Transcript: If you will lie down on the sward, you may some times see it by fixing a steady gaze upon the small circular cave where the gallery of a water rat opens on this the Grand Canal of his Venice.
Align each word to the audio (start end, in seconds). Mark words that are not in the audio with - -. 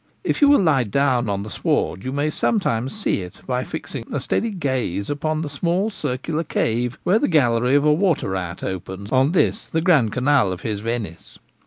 If 0.23 0.41
you 0.41 0.49
will 0.49 0.63
lie 0.63 0.83
down 0.83 1.29
on 1.29 1.43
the 1.43 1.51
sward, 1.51 2.03
you 2.03 2.11
may 2.11 2.31
some 2.31 2.59
times 2.59 2.99
see 2.99 3.21
it 3.21 3.41
by 3.45 3.63
fixing 3.63 4.03
a 4.11 4.19
steady 4.19 4.49
gaze 4.49 5.11
upon 5.11 5.43
the 5.43 5.47
small 5.47 5.91
circular 5.91 6.43
cave 6.43 6.97
where 7.03 7.19
the 7.19 7.27
gallery 7.27 7.75
of 7.75 7.85
a 7.85 7.93
water 7.93 8.29
rat 8.29 8.63
opens 8.63 9.11
on 9.11 9.33
this 9.33 9.67
the 9.67 9.79
Grand 9.79 10.11
Canal 10.11 10.51
of 10.51 10.61
his 10.61 10.79
Venice. 10.79 11.37